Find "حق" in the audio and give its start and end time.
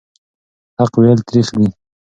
0.79-0.93